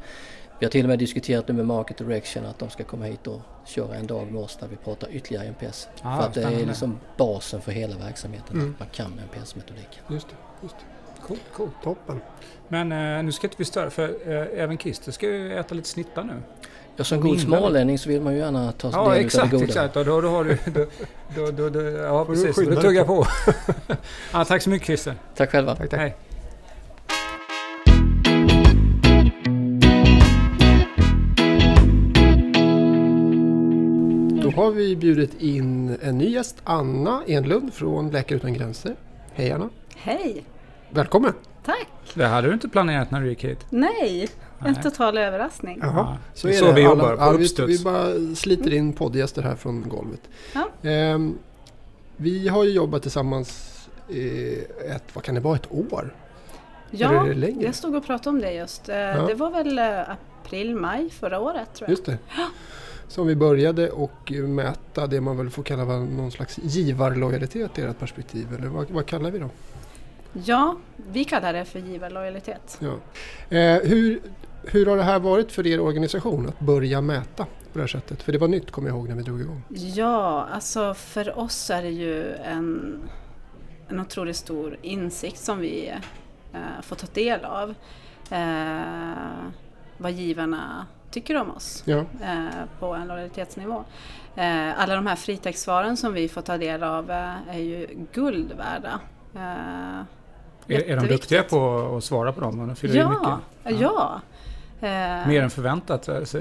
Vi 0.58 0.66
har 0.66 0.70
till 0.70 0.84
och 0.84 0.88
med 0.88 0.98
diskuterat 0.98 1.48
nu 1.48 1.54
med 1.54 1.66
Market 1.66 1.98
Direction 1.98 2.46
att 2.46 2.58
de 2.58 2.70
ska 2.70 2.84
komma 2.84 3.04
hit 3.04 3.26
och 3.26 3.40
köra 3.64 3.94
en 3.94 4.06
dag 4.06 4.32
med 4.32 4.42
oss 4.42 4.56
där 4.56 4.68
vi 4.68 4.76
pratar 4.76 5.08
ytterligare 5.10 5.46
NPS. 5.46 5.88
Ah, 6.02 6.16
för 6.16 6.26
att 6.26 6.34
det 6.34 6.42
är 6.42 6.66
liksom 6.66 6.98
basen 7.16 7.60
för 7.60 7.72
hela 7.72 7.96
verksamheten, 7.96 8.56
mm. 8.56 8.72
att 8.72 8.80
man 8.80 8.88
kan 8.88 9.20
NPS-metodiken. 9.28 10.02
Just 10.08 10.28
det, 10.28 10.34
just 10.62 10.74
det. 10.78 11.22
Coolt, 11.26 11.42
coolt. 11.52 11.72
Toppen. 11.84 12.20
Men 12.68 12.92
eh, 12.92 13.24
nu 13.24 13.32
ska 13.32 13.46
inte 13.46 13.56
vi 13.58 13.64
störa 13.64 13.90
för 13.90 14.08
eh, 14.08 14.62
även 14.62 14.78
Christer 14.78 15.12
ska 15.12 15.26
ju 15.26 15.58
äta 15.58 15.74
lite 15.74 15.88
snitta 15.88 16.22
nu. 16.22 16.42
Ja, 16.96 17.04
som 17.04 17.20
god 17.20 17.40
smålänning 17.40 17.98
så 17.98 18.08
vill 18.08 18.20
man 18.20 18.32
ju 18.32 18.38
gärna 18.38 18.72
ta 18.72 18.92
sig 18.92 19.00
ja, 19.00 19.10
del 19.10 19.24
exakt, 19.24 19.44
av 19.44 19.50
det 19.50 19.56
goda. 19.56 19.72
Ja, 19.74 19.84
exakt. 19.84 19.96
Och 19.96 20.04
då, 20.04 20.20
då 20.20 20.28
har 20.28 20.44
du... 20.44 20.58
Då, 20.64 20.86
då, 21.36 21.50
då, 21.50 21.68
då, 21.68 21.80
ja, 21.80 22.24
precis. 22.24 22.56
Då 22.56 22.80
tuggar 22.80 23.04
på. 23.04 23.26
ja, 24.32 24.44
tack 24.44 24.62
så 24.62 24.70
mycket 24.70 24.86
Christer. 24.86 25.14
Tack 25.36 25.50
själva. 25.50 25.76
Tack, 25.76 25.90
tack. 25.90 26.00
Hej. 26.00 26.16
Då 34.42 34.50
har 34.50 34.70
vi 34.70 34.96
bjudit 34.96 35.42
in 35.42 35.96
en 36.02 36.18
ny 36.18 36.30
gäst, 36.30 36.56
Anna 36.64 37.22
Enlund 37.26 37.74
från 37.74 38.10
Läkare 38.10 38.36
Utan 38.36 38.54
Gränser. 38.54 38.96
Hej 39.34 39.52
Anna! 39.52 39.68
Hej! 39.96 40.44
Välkommen! 40.90 41.32
Tack! 41.64 41.88
Det 42.14 42.26
hade 42.26 42.48
du 42.48 42.54
inte 42.54 42.68
planerat 42.68 43.10
när 43.10 43.20
du 43.20 43.28
gick 43.28 43.44
hit? 43.44 43.66
Nej, 43.70 44.28
en 44.58 44.82
total 44.82 45.18
överraskning. 45.18 45.78
Jaha, 45.82 46.16
så 46.34 46.48
är 46.48 46.52
så 46.52 46.64
det. 46.64 46.72
vi 46.72 46.82
jobbar 46.82 47.16
på 47.16 47.36
vi, 47.36 47.76
vi 47.76 47.84
bara 47.84 48.34
sliter 48.34 48.72
in 48.72 48.92
poddgäster 48.92 49.42
här 49.42 49.54
från 49.54 49.88
golvet. 49.88 50.20
Ja. 50.54 50.90
Um, 51.14 51.38
vi 52.16 52.48
har 52.48 52.64
ju 52.64 52.70
jobbat 52.70 53.02
tillsammans 53.02 53.72
i 54.08 54.54
ett, 54.90 55.04
vad 55.12 55.24
kan 55.24 55.34
det 55.34 55.40
vara, 55.40 55.56
ett 55.56 55.72
år? 55.72 56.14
Ja, 56.90 57.26
jag 57.60 57.74
stod 57.74 57.94
och 57.94 58.06
pratade 58.06 58.28
om 58.28 58.40
det 58.40 58.52
just. 58.52 58.88
Eh, 58.88 58.96
ja. 58.96 59.26
Det 59.26 59.34
var 59.34 59.50
väl 59.50 59.78
eh, 59.78 60.10
april, 60.44 60.74
maj 60.74 61.10
förra 61.10 61.40
året 61.40 61.74
tror 61.74 61.88
jag. 61.88 61.90
Just 61.90 62.04
det. 62.04 62.18
Som 63.08 63.26
vi 63.26 63.36
började 63.36 63.90
och 63.90 64.32
mäta 64.32 65.06
det 65.06 65.20
man 65.20 65.36
väl 65.36 65.50
får 65.50 65.62
kalla 65.62 65.84
någon 65.84 66.30
slags 66.30 66.58
givarlojalitet 66.62 67.78
i 67.78 67.82
ert 67.82 67.98
perspektiv. 67.98 68.46
Eller 68.58 68.68
vad, 68.68 68.90
vad 68.90 69.06
kallar 69.06 69.30
vi 69.30 69.38
det? 69.38 69.48
Ja, 70.32 70.76
vi 70.96 71.24
kallar 71.24 71.52
det 71.52 71.64
för 71.64 71.78
givarlojalitet. 71.78 72.80
Ja. 72.80 72.94
Eh, 73.56 73.80
hur, 73.82 74.20
hur 74.62 74.86
har 74.86 74.96
det 74.96 75.02
här 75.02 75.18
varit 75.18 75.52
för 75.52 75.66
er 75.66 75.80
organisation 75.80 76.48
att 76.48 76.60
börja 76.60 77.00
mäta 77.00 77.44
på 77.44 77.78
det 77.78 77.80
här 77.80 77.86
sättet? 77.86 78.22
För 78.22 78.32
det 78.32 78.38
var 78.38 78.48
nytt 78.48 78.70
kommer 78.70 78.88
jag 78.88 78.96
ihåg 78.96 79.08
när 79.08 79.16
vi 79.16 79.22
drog 79.22 79.40
igång. 79.40 79.62
Ja, 79.68 80.48
alltså 80.52 80.94
för 80.94 81.38
oss 81.38 81.70
är 81.70 81.82
det 81.82 81.90
ju 81.90 82.34
en, 82.34 83.00
en 83.88 84.00
otroligt 84.00 84.36
stor 84.36 84.78
insikt 84.82 85.38
som 85.38 85.58
vi 85.58 85.92
eh, 86.52 86.82
får 86.82 86.96
ta 86.96 87.06
del 87.12 87.44
av. 87.44 87.74
Eh, 88.30 89.50
vad 89.98 90.12
givarna 90.12 90.86
tycker 91.10 91.36
om 91.36 91.50
oss 91.50 91.82
ja. 91.86 92.04
eh, 92.22 92.46
på 92.80 92.94
en 92.94 93.08
lojalitetsnivå. 93.08 93.84
Eh, 94.36 94.80
alla 94.80 94.94
de 94.94 95.06
här 95.06 95.16
fritextsvaren 95.16 95.96
som 95.96 96.12
vi 96.12 96.28
får 96.28 96.42
ta 96.42 96.58
del 96.58 96.82
av 96.82 97.10
eh, 97.10 97.48
är 97.48 97.58
ju 97.58 98.06
guld 98.12 98.52
värda. 98.52 99.00
Eh, 100.68 100.76
är, 100.76 100.82
är 100.82 100.96
de 100.96 101.06
duktiga 101.06 101.42
på 101.42 101.94
att 101.96 102.04
svara 102.04 102.32
på 102.32 102.40
dem? 102.40 102.66
De 102.66 102.76
fyller 102.76 102.96
ja, 102.96 103.08
mycket. 103.08 103.80
ja. 103.80 104.20
ja. 104.80 105.26
Mer 105.26 105.42
än 105.42 105.50
förväntat? 105.50 106.08
Alltså. 106.08 106.40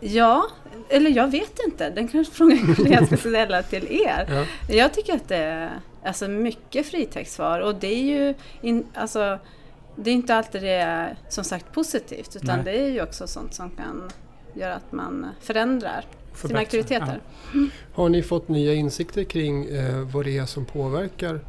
Ja, 0.00 0.46
eller 0.88 1.10
jag 1.10 1.30
vet 1.30 1.58
inte. 1.66 1.90
Den 1.90 2.08
kanske 2.08 2.34
frågan 2.34 2.76
jag 2.90 3.06
ska 3.06 3.16
ställa 3.16 3.62
till 3.62 3.86
er. 3.90 4.26
Ja. 4.28 4.74
Jag 4.74 4.94
tycker 4.94 5.14
att 5.14 5.28
det 5.28 5.36
är 5.36 5.70
alltså, 6.04 6.28
mycket 6.28 6.86
fritextsvar 6.86 7.60
och 7.60 7.74
det 7.74 7.94
är 7.94 8.02
ju 8.02 8.34
in, 8.60 8.86
alltså, 8.94 9.38
det 9.96 10.10
är 10.10 10.14
inte 10.14 10.34
alltid 10.34 10.62
det 10.62 10.70
är 10.70 11.16
som 11.28 11.44
sagt 11.44 11.72
positivt 11.72 12.36
utan 12.36 12.56
Nej. 12.56 12.64
det 12.64 12.84
är 12.84 12.88
ju 12.88 13.02
också 13.02 13.26
sånt 13.26 13.54
som 13.54 13.70
kan 13.70 14.10
göra 14.54 14.74
att 14.74 14.92
man 14.92 15.26
förändrar 15.40 16.04
Förbättra. 16.32 16.48
sina 16.48 16.60
aktiviteter. 16.60 17.20
Ja. 17.54 17.60
Har 17.94 18.08
ni 18.08 18.22
fått 18.22 18.48
nya 18.48 18.74
insikter 18.74 19.24
kring 19.24 19.64
eh, 19.64 19.98
vad 20.12 20.24
det 20.24 20.38
är 20.38 20.46
som 20.46 20.64
påverkar 20.64 21.40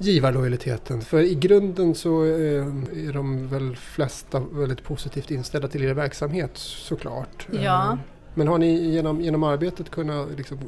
givarlojaliteten. 0.00 1.00
För 1.00 1.20
i 1.20 1.34
grunden 1.34 1.94
så 1.94 2.24
eh, 2.24 2.66
är 3.08 3.12
de 3.12 3.48
väl 3.48 3.76
flesta 3.76 4.40
väldigt 4.52 4.84
positivt 4.84 5.30
inställda 5.30 5.68
till 5.68 5.84
er 5.84 5.94
verksamhet 5.94 6.50
såklart. 6.54 7.46
Ja. 7.50 7.92
Eh, 7.92 7.98
men 8.34 8.48
har 8.48 8.58
ni 8.58 8.90
genom, 8.90 9.20
genom 9.20 9.42
arbetet 9.42 9.90
kunnat 9.90 10.28
liksom 10.36 10.58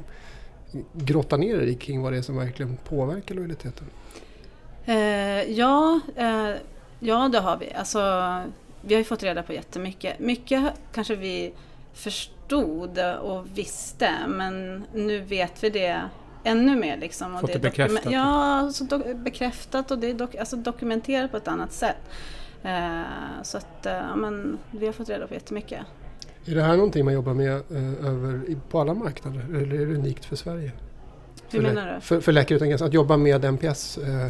grotta 0.93 1.37
ner 1.37 1.61
er 1.61 1.75
kring 1.75 2.03
vad 2.03 2.13
det 2.13 2.19
är 2.19 2.23
som 2.23 2.37
verkligen 2.37 2.77
påverkar 2.77 3.35
lojaliteten? 3.35 3.87
Eh, 4.85 5.43
ja, 5.43 6.01
eh, 6.17 6.51
ja, 7.01 7.29
det 7.33 7.39
har 7.39 7.57
vi. 7.57 7.73
Alltså, 7.73 7.99
vi 8.81 8.95
har 8.95 8.99
ju 8.99 9.05
fått 9.05 9.23
reda 9.23 9.43
på 9.43 9.53
jättemycket. 9.53 10.19
Mycket 10.19 10.73
kanske 10.93 11.17
vi 11.17 11.53
förstod 11.93 12.99
och 13.23 13.47
visste 13.55 14.11
men 14.29 14.85
nu 14.95 15.21
vet 15.21 15.65
vi 15.65 15.71
det 15.71 16.03
ännu 16.45 16.77
mer. 16.77 16.97
Liksom. 16.97 17.39
Fått 17.39 17.47
det, 17.47 17.59
det 17.59 17.59
bekräftat? 17.59 18.13
Ja, 18.13 18.71
så 18.73 18.85
do 18.85 19.15
bekräftat 19.15 19.91
och 19.91 19.99
det 19.99 20.11
är 20.11 20.15
dok 20.15 20.35
alltså 20.35 20.57
dokumenterat 20.57 21.31
på 21.31 21.37
ett 21.37 21.49
annat 21.49 21.73
sätt. 21.73 22.11
Eh, 22.63 23.03
så 23.43 23.59
att 23.59 23.87
eh, 23.87 24.17
men, 24.17 24.59
vi 24.71 24.87
har 24.87 24.93
fått 24.93 25.09
reda 25.09 25.27
på 25.27 25.35
jättemycket. 25.35 25.81
Är 26.45 26.55
det 26.55 26.63
här 26.63 26.77
någonting 26.77 27.05
man 27.05 27.15
jobbar 27.15 27.35
med 27.35 27.53
eh, 27.53 28.07
över, 28.07 28.57
på 28.71 28.81
alla 28.81 28.95
marknader 28.95 29.41
eller 29.51 29.81
är 29.81 29.87
det 29.87 29.95
unikt 29.95 30.25
för 30.25 30.37
Sverige? 30.37 30.73
Hur 31.51 31.61
för 31.63 31.69
menar 31.69 31.95
du? 31.95 32.01
För, 32.01 32.21
för 32.21 32.33
Läkare 32.33 32.57
Utan 32.57 32.69
Gränser, 32.69 32.87
att 32.87 32.95
jobba 32.95 33.17
med 33.17 33.45
NPS 33.45 33.99
eh, 33.99 34.29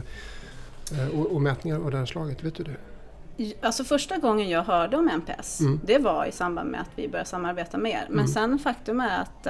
Eh, 0.99 1.21
och, 1.21 1.27
och 1.27 1.43
mätningar 1.43 1.77
av 1.77 1.91
det 1.91 1.97
här 1.99 2.07
slaget, 2.07 2.45
vet 2.45 2.55
du 2.55 2.65
det? 2.65 2.77
Alltså 3.61 3.85
första 3.85 4.19
gången 4.19 4.49
jag 4.49 4.63
hörde 4.63 4.97
om 4.97 5.09
NPS, 5.09 5.61
Mm. 5.61 5.81
det 5.85 5.99
var 5.99 6.25
i 6.27 6.33
samband 6.33 6.71
med 6.71 6.81
att 6.81 6.91
vi 6.97 7.09
började 7.09 7.29
samarbeta 7.29 7.79
mer. 7.79 8.07
Men 8.09 8.19
Mm. 8.19 8.29
sen 8.29 8.59
faktum 8.59 9.01
är 9.01 9.21
att 9.21 9.47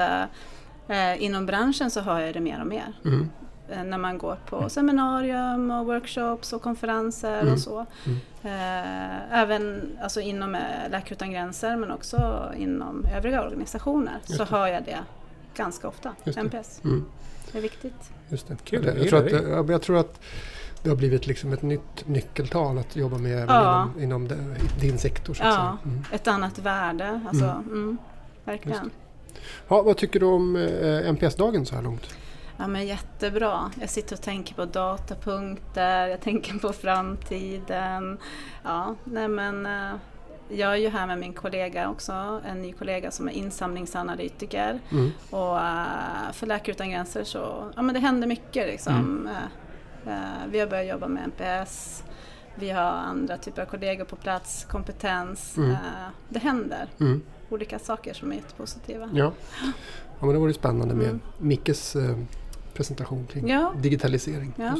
eh, 0.92 1.12
eh, 1.12 1.22
inom 1.22 1.46
branschen 1.46 1.90
så 1.90 2.00
hör 2.00 2.20
jag 2.20 2.34
det 2.34 2.40
mer 2.40 2.60
och 2.60 2.66
mer. 2.66 2.92
Mm. 3.04 3.30
Eh, 3.70 3.84
när 3.84 3.98
man 3.98 4.18
går 4.18 4.36
på 4.46 4.68
seminarium 4.68 5.70
och 5.70 5.86
workshops 5.86 6.52
och 6.52 6.62
konferenser 6.62 7.40
Mm. 7.40 7.52
och 7.52 7.58
så. 7.58 7.86
Mm. 8.06 8.18
Eh, 8.44 9.38
även 9.42 9.82
alltså 10.02 10.20
inom 10.20 10.54
eh, 10.54 10.60
Läkare 10.90 11.12
Utan 11.14 11.30
Gränser 11.32 11.76
men 11.76 11.90
också 11.90 12.50
inom 12.56 13.04
övriga 13.16 13.42
organisationer 13.46 14.12
Just 14.26 14.36
så 14.38 14.44
det. 14.44 14.50
hör 14.50 14.66
jag 14.66 14.84
det 14.84 14.98
ganska 15.56 15.88
ofta. 15.88 16.12
Just 16.24 16.38
det. 16.38 16.40
NPS, 16.44 16.80
Mm. 16.84 17.04
det 17.52 17.58
är 17.58 17.62
viktigt. 17.62 18.10
Just 18.28 18.48
det. 18.48 18.56
Kul, 18.64 18.84
jag, 18.86 18.94
det 18.96 19.08
tror 19.08 19.26
att, 19.26 19.32
men 19.66 19.68
jag 19.68 19.82
tror 19.82 19.98
att 19.98 20.20
det 20.82 20.88
har 20.88 20.96
blivit 20.96 21.26
liksom 21.26 21.52
ett 21.52 21.62
nytt 21.62 22.08
nyckeltal 22.08 22.78
att 22.78 22.96
jobba 22.96 23.18
med 23.18 23.48
Ja. 23.48 23.82
inom, 23.82 24.02
inom 24.02 24.28
det, 24.28 24.36
din 24.80 24.98
sektor. 24.98 25.34
Så 25.34 25.42
att 25.42 25.48
Ja. 25.48 25.54
säga. 25.54 25.78
Mm. 25.94 26.04
Ett 26.12 26.28
annat 26.28 26.58
värde, 26.58 27.20
alltså, 27.28 27.44
Mm. 27.44 27.64
mm. 27.72 27.98
verkligen. 28.44 28.90
Ja, 29.68 29.82
vad 29.82 29.96
tycker 29.96 30.20
du 30.20 30.26
om 30.26 30.56
eh, 30.56 31.08
NPS-dagen 31.08 31.66
så 31.66 31.74
här 31.74 31.82
långt? 31.82 32.14
Ja 32.56 32.66
men 32.66 32.86
jättebra. 32.86 33.70
Jag 33.80 33.90
sitter 33.90 34.16
och 34.16 34.22
tänker 34.22 34.54
på 34.54 34.64
datapunkter, 34.64 36.06
jag 36.06 36.20
tänker 36.20 36.58
på 36.58 36.72
framtiden. 36.72 38.18
Ja, 38.64 38.94
nej 39.04 39.28
men 39.28 39.66
eh, 39.66 39.94
jag 40.48 40.72
är 40.72 40.76
ju 40.76 40.88
här 40.88 41.06
med 41.06 41.18
min 41.18 41.32
kollega 41.32 41.88
också, 41.88 42.40
en 42.46 42.62
ny 42.62 42.72
kollega 42.72 43.10
som 43.10 43.28
är 43.28 43.32
insamlingsanalytiker. 43.32 44.80
Mm. 44.90 45.10
Och 45.30 45.58
eh, 45.58 46.32
för 46.32 46.46
Läkare 46.46 46.72
Utan 46.72 46.90
Gränser 46.90 47.24
så, 47.24 47.70
ja 47.76 47.82
men 47.82 47.94
det 47.94 48.00
händer 48.00 48.28
mycket 48.28 48.66
liksom. 48.66 49.28
Eh, 50.06 50.12
eh, 50.12 50.46
vi 50.50 50.60
har 50.60 50.66
börjat 50.66 50.88
jobba 50.88 51.08
med 51.08 51.22
NPS, 51.24 52.04
vi 52.54 52.70
har 52.70 52.82
andra 52.82 53.38
typer 53.38 53.62
av 53.62 53.66
kollegor 53.66 54.04
på 54.04 54.16
plats, 54.16 54.64
kompetens. 54.64 55.56
Mm. 55.56 55.70
Eh, 55.70 55.78
det 56.28 56.38
händer 56.38 56.88
Mm. 57.00 57.22
Olika 57.52 57.78
saker 57.78 58.14
som 58.14 58.32
är 58.32 58.36
jättepositiva. 58.36 59.08
Ja. 59.14 59.32
ja, 60.18 60.26
men 60.26 60.28
det 60.32 60.38
vore 60.38 60.52
spännande 60.54 60.94
med 60.94 61.06
Mm. 61.06 61.20
Mickes 61.38 61.96
eh, 61.96 62.16
presentation 62.74 63.26
kring 63.26 63.48
Ja. 63.48 63.72
digitalisering. 63.82 64.52
Ja. 64.56 64.76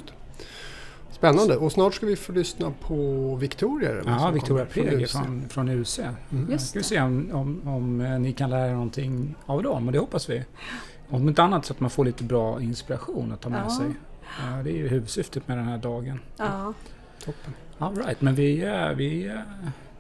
Spännande 1.11 1.57
och 1.57 1.73
snart 1.73 1.95
ska 1.95 2.07
vi 2.07 2.17
få 2.17 2.33
lyssna 2.33 2.73
på 2.81 3.35
Victoria. 3.37 4.03
Ja, 4.07 4.31
Victoria 4.31 4.67
UC. 4.75 5.13
från, 5.13 5.49
från 5.49 5.69
UC. 5.69 5.99
Mm. 6.31 6.51
Just 6.51 6.69
Ska 6.69 6.79
vi 6.79 6.85
se 6.85 7.01
om, 7.01 7.31
om, 7.33 7.69
om 7.69 8.01
eh, 8.01 8.19
ni 8.19 8.33
kan 8.33 8.51
lära 8.51 8.67
er 8.69 8.73
någonting 8.73 9.35
av 9.47 9.63
dem 9.63 9.87
och 9.87 9.93
det 9.93 9.99
hoppas 9.99 10.31
vi. 10.31 10.45
Om 11.09 11.29
inte 11.29 11.43
annat 11.43 11.65
så 11.67 11.73
att 11.73 11.81
man 11.81 11.91
får 11.91 12.05
lite 12.05 12.25
bra 12.25 12.63
inspiration 12.63 13.33
att 13.33 13.41
ta 13.41 13.49
med 13.49 13.63
Ja. 13.67 13.77
sig. 13.79 13.87
Ja, 14.41 14.63
det 14.63 14.71
är 14.71 14.77
ju 14.77 14.89
huvudsyftet 14.89 15.49
med 15.49 15.59
den 15.59 15.69
här 15.69 15.79
dagen. 15.79 16.21
Ja. 16.37 16.73
Toppen. 17.25 17.55
All 17.79 17.97
right, 17.97 18.21
men 18.21 18.35
vi, 18.35 18.63
eh, 18.65 18.89
vi, 18.89 19.33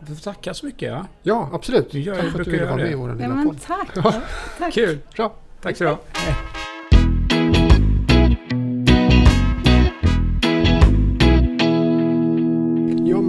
vi 0.08 0.14
får 0.14 0.22
tacka 0.22 0.54
så 0.54 0.66
mycket. 0.66 0.88
Ja. 0.88 1.06
Ja, 1.22 1.50
absolut. 1.52 1.94
Gör- 1.94 2.14
Tack 2.16 2.30
för 2.32 2.38
att 2.40 2.44
du 2.44 2.50
ville 2.50 2.64
vara 2.64 2.76
med 2.76 2.90
i 2.92 2.94
vår 2.94 3.08
Ja, 3.08 3.14
lilla 3.14 3.28
men 3.34 3.46
podd. 3.46 3.60
tack! 3.66 3.88
Ja. 3.94 4.14
tack. 4.58 4.74
Kul! 4.74 4.98
Bra. 5.16 5.34
Tack 5.62 5.76
så 5.76 5.84
du 5.84 5.90
ha. 5.90 5.98
Ja 13.06 13.20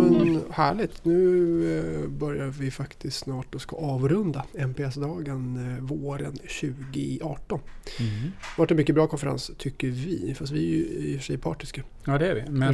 härligt. 0.54 1.06
Nu 1.06 2.04
eh, 2.04 2.10
börjar 2.10 2.48
vi 2.48 2.72
faktiskt 2.72 3.18
snart 3.18 3.56
och 3.56 3.62
ska 3.62 3.76
avrunda 3.76 4.46
NPS-dagen 4.54 5.76
eh, 5.78 5.84
våren 5.84 6.34
2018. 6.34 7.60
Mm. 8.00 8.12
Det 8.22 8.32
har 8.42 8.64
varit 8.64 8.72
en 8.72 8.78
mycket 8.78 8.96
bra 8.96 9.08
konferens 9.08 9.52
tycker 9.58 9.88
vi. 9.88 10.36
Fast 10.40 10.52
vi 10.52 10.60
är 10.74 10.78
ju 10.78 10.86
i 10.86 11.16
och 11.16 11.20
för 11.20 11.26
sig 11.26 11.38
partiska. 11.38 11.82
Ja, 12.06 12.18
det 12.18 12.28
är 12.28 12.36
vi. 12.36 12.44
Men 12.52 12.74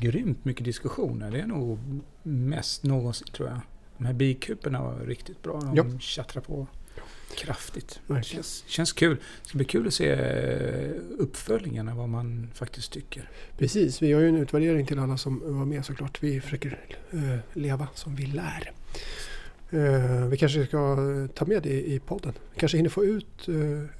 Grymt 0.00 0.44
mycket 0.44 0.64
diskussioner. 0.64 1.30
Det 1.30 1.40
är 1.40 1.46
nog 1.46 1.78
mest 2.22 2.84
någonsin 2.84 3.26
tror 3.32 3.48
jag. 3.48 3.60
De 3.98 4.04
här 4.06 4.12
bikuporna 4.12 4.82
var 4.82 4.96
riktigt 5.06 5.42
bra. 5.42 5.60
De 5.60 5.76
Ja. 5.76 5.98
tjattrar 5.98 6.42
på 6.42 6.66
kraftigt. 7.36 8.00
Det 8.06 8.22
känns, 8.24 8.64
känns 8.66 8.92
kul. 8.92 9.16
Det 9.42 9.48
ska 9.48 9.58
bli 9.58 9.64
kul 9.64 9.86
att 9.86 9.94
se 9.94 10.08
eh, 10.12 10.90
uppföljningen 11.18 11.88
av 11.88 11.96
vad 11.96 12.08
man 12.08 12.48
faktiskt 12.54 12.92
tycker. 12.92 13.30
Precis, 13.58 14.02
vi 14.02 14.12
har 14.12 14.20
ju 14.20 14.28
en 14.28 14.36
utvärdering 14.36 14.86
till 14.86 14.98
alla 14.98 15.16
som 15.16 15.58
var 15.58 15.64
med 15.64 15.84
såklart. 15.84 16.22
Vi 16.22 16.40
försöker 16.40 16.78
eh, 17.10 17.38
leva 17.52 17.88
som 17.94 18.14
vi 18.16 18.26
lär. 18.26 18.72
Eh, 19.70 20.26
vi 20.26 20.36
kanske 20.36 20.66
ska 20.66 20.96
ta 21.34 21.44
med 21.46 21.62
det 21.62 21.88
i 21.88 22.00
podden. 22.00 22.32
Vi 22.54 22.60
kanske 22.60 22.76
hinner 22.78 22.90
få 22.90 23.04
ut 23.04 23.48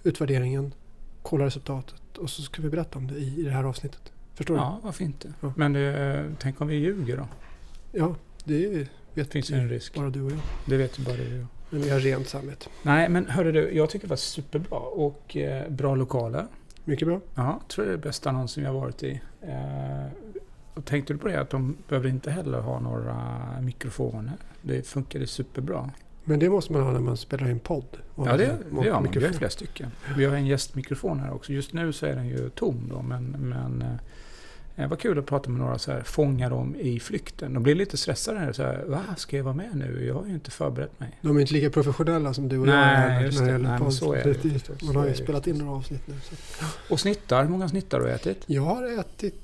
utvärderingen, 0.03 0.75
kolla 1.23 1.45
resultatet 1.47 2.19
och 2.19 2.31
så 2.31 2.43
ska 2.43 2.63
vi 2.63 2.69
berätta 2.69 2.99
om 2.99 3.07
det 3.07 3.15
i, 3.15 3.41
i 3.41 3.43
det 3.43 3.51
här 3.51 3.65
avsnittet. 3.65 4.13
Förstår 4.41 4.55
du? 4.55 4.61
Ja, 4.61 4.81
varför 4.83 5.05
inte? 5.05 5.33
Ja. 5.41 5.53
Men 5.57 5.73
det, 5.73 6.25
tänk 6.39 6.61
om 6.61 6.69
vi 6.69 6.77
ljuger 6.77 7.17
då? 7.17 7.27
Ja, 7.93 8.15
det 8.45 8.89
vet 9.15 9.33
finns 9.33 9.51
en 9.51 9.69
risk. 9.69 9.95
bara 9.95 10.11
du 10.11 10.23
och 10.23 10.31
jag. 10.31 10.39
Det 10.67 10.77
vet 10.77 10.99
ju 10.99 11.05
bara 11.05 11.17
du 11.17 11.27
och 11.27 11.41
jag. 11.41 11.47
Men 11.71 11.83
vi 11.83 11.91
har 11.91 12.01
rent 12.01 12.29
samvete. 12.29 12.67
Nej, 12.83 13.09
men 13.09 13.27
hörru 13.29 13.53
du, 13.53 13.73
jag 13.73 13.91
tycker 13.91 14.07
det 14.07 14.11
var 14.11 14.17
superbra 14.17 14.79
och 14.79 15.37
eh, 15.37 15.71
bra 15.71 15.95
lokaler. 15.95 16.47
Mycket 16.85 17.09
bra. 17.09 17.21
Ja, 17.35 17.61
tror 17.69 17.85
det 17.85 17.91
är 17.91 17.97
det 17.97 18.03
bästa 18.03 18.33
någonsin 18.33 18.65
jag 18.65 18.73
varit 18.73 19.03
i. 19.03 19.21
Eh, 19.43 20.07
och 20.75 20.85
tänkte 20.85 21.13
du 21.13 21.19
på 21.19 21.29
det 21.29 21.41
att 21.41 21.51
de 21.51 21.77
behöver 21.89 22.09
inte 22.09 22.31
heller 22.31 22.61
ha 22.61 22.81
några 22.81 23.17
mikrofoner? 23.61 24.37
Det 24.63 24.87
funkade 24.87 25.27
superbra. 25.27 25.91
Men 26.25 26.39
det 26.39 26.51
måste 26.51 26.73
man 26.73 26.83
ha 26.83 26.93
när 26.93 27.01
man 27.01 27.17
spelar 27.17 27.51
in 27.51 27.59
podd. 27.59 27.97
Ja, 28.17 28.25
det, 28.25 28.37
det 28.37 28.45
gör 28.87 28.93
man. 28.93 29.11
Vi 29.13 29.25
har 29.25 29.33
flera 29.33 29.51
stycken. 29.51 29.91
Vi 30.17 30.25
har 30.25 30.37
en 30.37 30.47
gästmikrofon 30.47 31.21
här 31.21 31.33
också. 31.33 31.53
Just 31.53 31.73
nu 31.73 31.93
så 31.93 32.07
är 32.07 32.15
den 32.15 32.29
ju 32.29 32.51
tom 32.51 32.89
då, 32.91 33.03
men, 33.03 33.25
men 33.25 33.83
eh, 33.83 34.01
det 34.83 34.89
var 34.89 34.97
kul 34.97 35.19
att 35.19 35.27
prata 35.27 35.51
med 35.51 35.61
några 35.61 35.79
så 35.79 35.93
här, 35.93 36.03
fånga 36.03 36.49
dem 36.49 36.77
i 36.79 37.01
flykten. 37.01 37.55
De 37.55 37.63
blir 37.63 37.75
lite 37.75 37.97
stressade. 37.97 38.39
Här, 38.39 38.53
så 38.53 38.63
här, 38.63 38.85
Va, 38.87 39.01
ska 39.17 39.37
jag 39.37 39.45
vara 39.45 39.55
med 39.55 39.71
nu? 39.77 40.05
Jag 40.07 40.15
har 40.15 40.27
ju 40.27 40.35
inte 40.35 40.51
förberett 40.51 41.01
mig. 41.01 41.19
De 41.23 41.37
är 41.37 41.41
inte 41.41 41.53
lika 41.53 41.71
professionella 41.71 42.35
som 42.35 42.49
du 42.49 42.59
och 42.59 42.67
Nej, 42.67 43.03
jag 43.13 43.17
är 43.17 43.25
just 43.25 43.39
när 43.39 43.47
det 43.47 43.53
gäller 43.53 43.79
Nej, 43.79 43.93
så 43.93 44.13
är 44.13 44.25
Det- 44.25 44.79
Så 44.79 44.85
Man 44.87 44.97
har 44.97 45.05
är 45.05 45.09
ju 45.09 45.15
spelat 45.15 45.47
in 45.47 45.57
några 45.59 45.73
avsnitt 45.73 46.03
nu. 46.07 46.15
Så. 46.23 46.65
Och 46.93 47.01
snittar, 47.01 47.43
hur 47.43 47.51
många 47.51 47.69
snittar 47.69 48.01
har 48.01 48.07
du 48.07 48.13
ätit? 48.13 48.43
Jag 48.47 48.63
har 48.63 48.99
ätit 49.01 49.35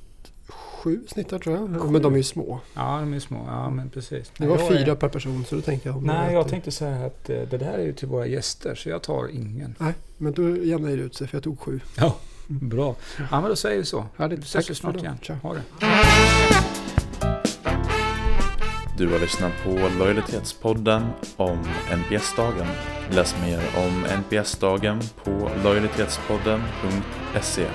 sju 0.48 1.00
snittar 1.08 1.38
tror 1.38 1.56
jag. 1.56 1.90
Men 1.92 2.02
de 2.02 2.12
är 2.12 2.16
ju 2.16 2.22
små. 2.22 2.60
Ja, 2.74 2.98
de 3.00 3.12
är 3.14 3.20
små. 3.20 3.44
Ja, 3.46 3.70
men 3.70 3.90
precis. 3.90 4.32
Det 4.38 4.46
var 4.46 4.58
jag 4.58 4.72
är- 4.72 4.78
fyra 4.84 4.96
per 4.96 5.08
person 5.08 5.44
så 5.44 5.54
då 5.54 5.60
tänkte 5.60 5.88
jag... 5.88 6.02
Nej, 6.02 6.32
jag 6.34 6.46
äter- 6.46 6.50
tänkte 6.50 6.70
säga 6.70 7.06
att 7.06 7.30
eh, 7.30 7.36
det 7.50 7.58
där 7.58 7.72
är 7.78 7.82
ju 7.84 7.92
till 7.92 8.08
våra 8.08 8.26
gäster, 8.26 8.74
så 8.74 8.88
jag 8.88 9.02
tar 9.02 9.28
ingen. 9.28 9.74
Nej, 9.78 9.94
men 10.16 10.32
då 10.32 10.56
jämnar 10.56 10.88
det 10.90 10.94
ut 10.96 11.14
sig 11.14 11.26
för 11.26 11.36
jag 11.36 11.42
tog 11.44 11.60
sju. 11.60 11.80
Ja, 11.96 12.16
bra. 12.46 12.94
Ja, 13.30 13.40
men 13.40 13.50
då 13.50 13.56
säger 13.56 13.78
vi 13.78 13.84
så. 13.84 14.06
Härligt. 14.16 14.38
Vi 14.38 14.44
ses 14.44 14.78
snart 14.78 14.96
igen. 14.96 15.18
Tja. 15.22 15.34
Ha 15.42 15.54
det. 15.54 15.62
Du 18.98 19.12
har 19.12 19.18
lyssnat 19.18 19.52
på 19.64 19.88
Lojalitetspodden 19.98 21.06
om 21.36 21.58
NPS-dagen. 21.90 22.66
Läs 23.10 23.36
mer 23.42 23.60
om 23.76 24.04
NPS-dagen 24.20 25.00
på 25.24 25.50
lojalitetspodden.se. 25.64 27.66